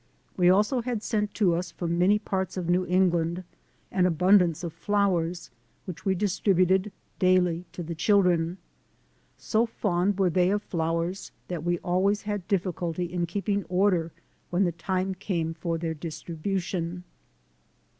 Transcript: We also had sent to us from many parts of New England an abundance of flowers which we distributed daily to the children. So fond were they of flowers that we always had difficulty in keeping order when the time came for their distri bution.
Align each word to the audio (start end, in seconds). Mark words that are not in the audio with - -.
We 0.35 0.49
also 0.49 0.81
had 0.81 1.03
sent 1.03 1.35
to 1.35 1.53
us 1.53 1.69
from 1.71 1.99
many 1.99 2.17
parts 2.17 2.57
of 2.57 2.67
New 2.67 2.87
England 2.87 3.43
an 3.91 4.07
abundance 4.07 4.63
of 4.63 4.73
flowers 4.73 5.51
which 5.85 6.05
we 6.05 6.15
distributed 6.15 6.91
daily 7.19 7.65
to 7.73 7.83
the 7.83 7.93
children. 7.93 8.57
So 9.37 9.67
fond 9.67 10.17
were 10.17 10.31
they 10.31 10.49
of 10.49 10.63
flowers 10.63 11.31
that 11.49 11.63
we 11.63 11.77
always 11.83 12.23
had 12.23 12.47
difficulty 12.47 13.05
in 13.13 13.27
keeping 13.27 13.63
order 13.65 14.11
when 14.49 14.63
the 14.63 14.71
time 14.71 15.13
came 15.13 15.53
for 15.53 15.77
their 15.77 15.93
distri 15.93 16.35
bution. 16.35 17.03